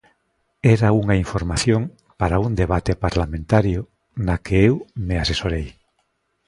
[0.75, 1.81] Era unha información
[2.19, 3.79] para un debate parlamentario
[4.25, 4.73] na que eu
[5.07, 5.67] me asesorei.